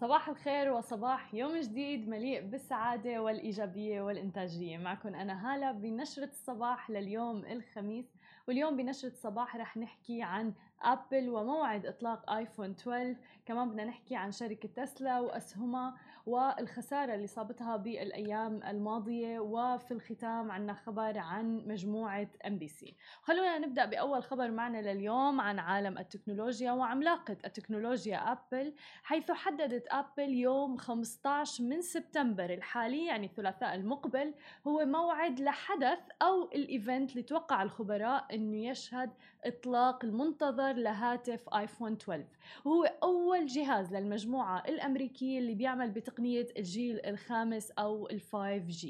[0.00, 4.78] صباح الخير وصباح يوم جديد مليء بالسعادة والإيجابية والإنتاجية.
[4.78, 8.04] معكم أنا هالة بنشرة الصباح لليوم الخميس
[8.48, 14.32] واليوم بنشرة الصباح رح نحكي عن ابل وموعد إطلاق ايفون 12 كمان بدنا نحكي عن
[14.32, 15.94] شركة تسلا واسهمها
[16.26, 24.22] والخسارة اللي صابتها بالأيام الماضية وفي الختام عنا خبر عن مجموعة MBC خلونا نبدأ بأول
[24.22, 31.80] خبر معنا لليوم عن عالم التكنولوجيا وعملاقة التكنولوجيا أبل حيث حددت أبل يوم 15 من
[31.80, 34.34] سبتمبر الحالي يعني الثلاثاء المقبل
[34.66, 39.10] هو موعد لحدث أو ال event اللي توقع الخبراء إنه يشهد
[39.44, 42.24] إطلاق المنتظر لهاتف آيفون 12
[42.64, 48.86] وهو أول جهاز للمجموعة الأمريكية اللي بيعمل بتقنيه الجيل الخامس أو ال 5G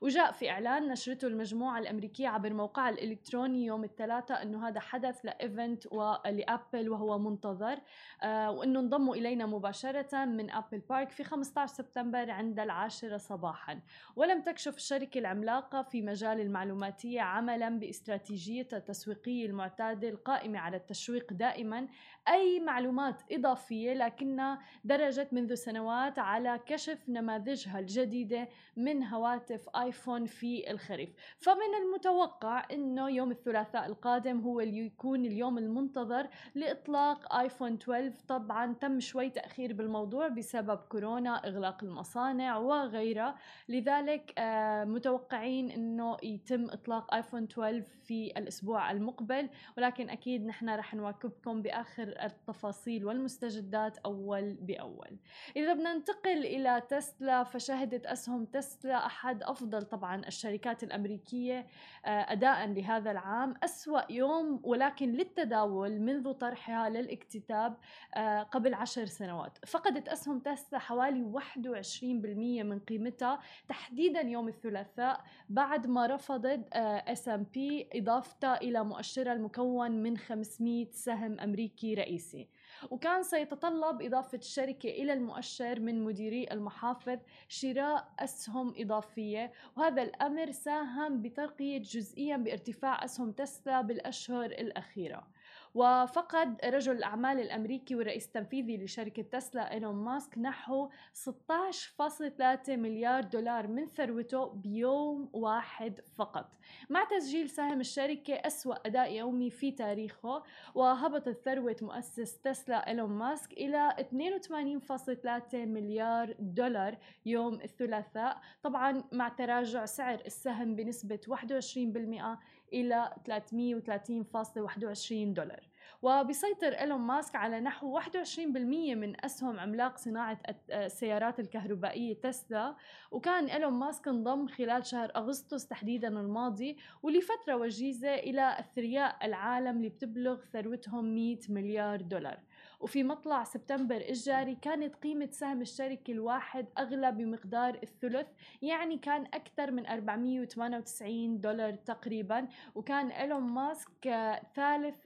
[0.00, 5.34] وجاء في إعلان نشرته المجموعة الأمريكية عبر موقعها الإلكتروني يوم الثلاثاء أنه هذا حدث ال
[5.34, 5.86] event
[6.26, 7.78] لأبل وهو منتظر
[8.22, 13.80] آه وأنه انضموا إلينا مباشرة من أبل بارك في 15 سبتمبر عند العاشرة صباحا.
[14.16, 21.88] ولم تكشف الشركة العملاقة في مجال المعلوماتية عملا باستراتيجيتها التسويقية المعتادة القائمة على التشويق دائما
[22.28, 30.70] أي معلومات إضافية لكنها درجت منذ سنوات على كشف نماذجها الجديدة من هواتف آيفون في
[30.70, 31.08] الخريف.
[31.38, 38.74] فمن المتوقع أنه يوم الثلاثاء القادم هو اللي يكون اليوم المنتظر لإطلاق آيفون 12 طبعا
[38.74, 43.34] تم شوي تأخير بالموضوع بسبب كورونا إغلاق المصانع وغيرها
[43.68, 49.48] لذلك آه، متوقعين أنه يتم إطلاق آيفون 12 في الأسبوع المقبل.
[49.76, 55.18] ولكن أكيد نحن رح نواكبكم بآخر التفاصيل والمستجدات أول بأول.
[55.56, 59.42] إذا بدنا ننتقل إلى تسلا فشهدت أسهم تسلا أحد
[59.78, 61.66] أفضل طبعا الشركات الأمريكية
[62.06, 67.76] آه، أداء لهذا العام أسوأ يوم ولكن للتداول منذ طرحها للاكتتاب
[68.14, 69.58] آه، قبل عشر سنوات.
[69.66, 78.60] فقدت أسهم تسلا حوالي 21% من قيمتها تحديدا يوم الثلاثاء بعد ما رفضت S&P إضافتها
[78.60, 82.48] إلى مؤشرها المكون من 500 سهم أمريكي رئيسي.
[82.90, 87.18] وكان سيتطلب إضافة الشركة إلى المؤشر من مديري المحافظ
[87.48, 95.26] شراء أسهم إضافية وهذا الأمر ساهم بترقية جزئيا بارتفاع أسهم تسلا بالأشهر الأخيرة.
[95.74, 103.86] وفقد رجل الأعمال الأمريكي والرئيس التنفيذي لشركة تسلا إيلون ماسك نحو 16.3 مليار دولار من
[103.86, 106.50] ثروته بيوم واحد فقط.
[106.90, 110.42] مع تسجيل سهم الشركة أسوأ أداء يومي في تاريخه
[110.74, 118.40] وهبطت ثروة مؤسس تسلا إيلون ماسك إلى 82.3 مليار دولار يوم الثلاثاء.
[118.62, 122.38] طبعا مع تراجع سعر السهم بنسبة 21%
[122.72, 125.57] إلى 330.21 دولار.
[126.02, 128.46] وبيسيطر إيلون ماسك على نحو 21%
[128.94, 132.76] من أسهم عملاق صناعة السيارات الكهربائية تسلا.
[133.10, 139.88] وكان إيلون ماسك انضم خلال شهر أغسطس تحديدا الماضي ولفترة وجيزة إلى أثرياء العالم اللي
[139.88, 142.38] بتبلغ ثروتهم 100 مليار دولار.
[142.80, 148.26] وفي مطلع سبتمبر الجاري كانت قيمة سهم الشركة الواحد أغلى بمقدار الثلث
[148.62, 154.08] يعني كان أكثر من 498 دولار تقريبا وكان إيلون ماسك
[154.54, 154.96] ثالث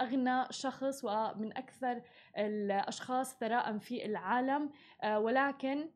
[0.00, 2.02] أغنى شخص ومن أكثر
[2.38, 4.70] الأشخاص ثراء في العالم
[5.04, 5.88] ولكن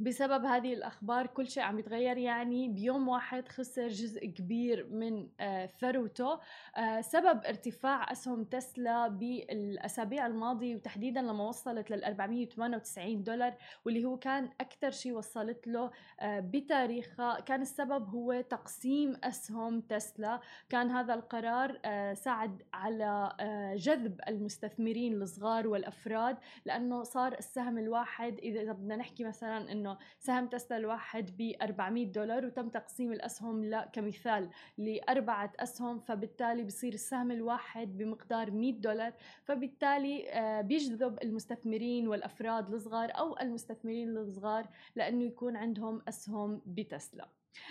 [0.00, 2.68] بسبب هذه الأخبار كل شيء عم يتغير يعني.
[2.68, 6.40] بيوم واحد خسر جزء كبير من آه، ثروته
[6.76, 14.18] آه، سبب ارتفاع أسهم تسلا بالأسابيع الماضية وتحديدا لما وصلت لل 498 دولار واللي هو
[14.18, 15.90] كان أكثر شيء وصلت له
[16.20, 20.40] آه، بتاريخها كان السبب هو تقسيم أسهم تسلا.
[20.68, 21.80] كان هذا القرار
[22.14, 23.32] ساعد على
[23.76, 30.46] جذب المستثمرين الصغار والأفراد لأنه صار السهم الواحد إذا بدنا نحكي مثلا إنه إنه سهم
[30.46, 37.30] تسلا الواحد ب 400 دولار وتم تقسيم الأسهم لا كمثال لأربعة أسهم فبالتالي بصير السهم
[37.30, 39.12] الواحد بمقدار 100 دولار
[39.44, 47.28] فبالتالي آه، بيجذب المستثمرين والأفراد الصغار أو المستثمرين الصغار لأنه يكون عندهم أسهم بتسلا.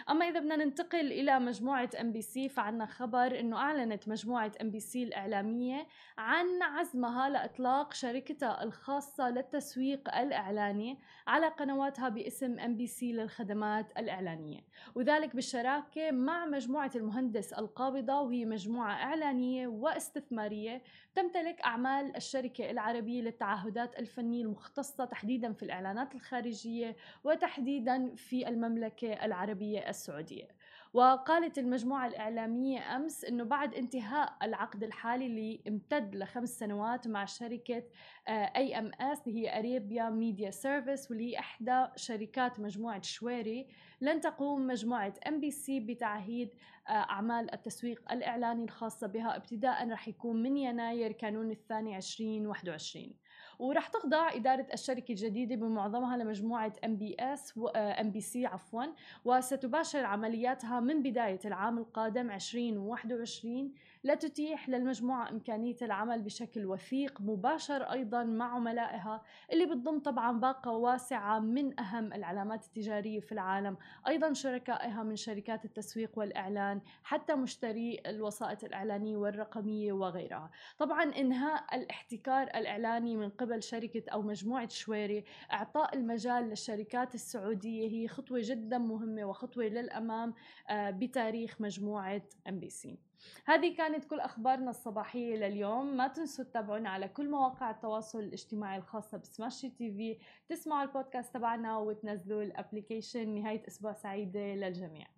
[0.09, 4.71] أما إذا بدنا ننتقل إلى مجموعة ام بي سي فعنا خبر إنه أعلنت مجموعة ام
[4.71, 5.87] بي سي الإعلامية
[6.17, 14.59] عن عزمها لإطلاق شركتها الخاصة للتسويق الإعلاني على قنواتها باسم ام بي سي للخدمات الإعلانية.
[14.95, 20.81] وذلك بالشراكة مع مجموعة المهندس القابضة وهي مجموعة إعلانية واستثمارية
[21.15, 29.74] تمتلك أعمال الشركة العربية للتعهدات الفنية المختصة تحديدا في الإعلانات الخارجية وتحديدا في المملكة العربية.
[29.79, 30.47] السعودية
[30.95, 37.83] وقالت المجموعة الإعلامية أمس أنه بعد انتهاء العقد الحالي اللي امتد لخمس سنوات مع شركة
[38.27, 43.67] اي ام اس اللي هي Arabia Media Services واللي هي إحدى شركات مجموعة شويري.
[44.01, 46.49] لن تقوم مجموعة ام بي سي بتعهيد
[46.87, 49.35] آه، أعمال التسويق الإعلاني الخاصة بها.
[49.35, 53.13] ابتداء رح يكون من يناير كانون الثاني 2021
[53.59, 58.83] ورح تخضع إدارة الشركة الجديدة بمعظمها لمجموعة ام بي اس ام بي سي عفوا
[59.25, 63.73] وستباشر عملياتها من بداية العام القادم 2021
[64.03, 69.21] لتتيح للمجموعة إمكانية العمل بشكل وثيق مباشر أيضا مع عملائها
[69.53, 73.77] اللي بتضم طبعا باقة واسعة من أهم العلامات التجارية في العالم.
[74.07, 80.51] أيضا شركائها من شركات التسويق والإعلان حتى مشتري الوسائط الإعلانية والرقمية وغيرها.
[80.77, 85.23] طبعا إنهاء الاحتكار الإعلاني من قبل شركة أو مجموعة شويري
[85.53, 90.33] إعطاء المجال للشركات السعودية هي خطوة جدا مهمة وخطوة للأمام
[90.69, 92.97] آه، بتاريخ مجموعة إم بي سي.
[93.45, 95.97] هذه كانت كل أخبارنا الصباحية لليوم.
[95.97, 100.17] ما تنسوا تتابعونا على كل مواقع التواصل الاجتماعي الخاصة بسماشي تي في.
[100.49, 103.35] تسمعوا البودكاست تبعنا وتنزلوا الأبليكيشن.
[103.35, 105.14] نهاية أسبوع سعيدة للجميع.